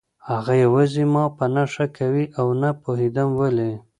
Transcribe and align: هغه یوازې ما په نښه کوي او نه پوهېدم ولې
هغه 0.29 0.53
یوازې 0.63 1.03
ما 1.13 1.23
په 1.37 1.45
نښه 1.53 1.85
کوي 1.97 2.25
او 2.39 2.47
نه 2.61 2.69
پوهېدم 2.81 3.29
ولې 3.39 3.71